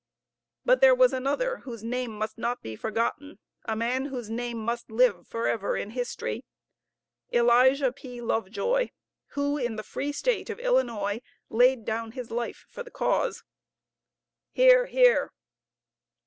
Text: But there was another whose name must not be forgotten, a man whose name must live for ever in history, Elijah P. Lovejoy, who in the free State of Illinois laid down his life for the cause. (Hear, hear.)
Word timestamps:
But 0.65 0.81
there 0.81 0.95
was 0.95 1.13
another 1.13 1.57
whose 1.57 1.83
name 1.83 2.17
must 2.17 2.35
not 2.39 2.63
be 2.63 2.75
forgotten, 2.75 3.37
a 3.65 3.75
man 3.75 4.05
whose 4.05 4.31
name 4.31 4.57
must 4.57 4.89
live 4.89 5.27
for 5.27 5.45
ever 5.47 5.77
in 5.77 5.91
history, 5.91 6.43
Elijah 7.31 7.91
P. 7.91 8.19
Lovejoy, 8.19 8.89
who 9.35 9.59
in 9.59 9.75
the 9.75 9.83
free 9.83 10.11
State 10.11 10.49
of 10.49 10.57
Illinois 10.59 11.21
laid 11.51 11.85
down 11.85 12.13
his 12.13 12.31
life 12.31 12.65
for 12.67 12.81
the 12.81 12.89
cause. 12.89 13.43
(Hear, 14.53 14.87
hear.) 14.87 15.33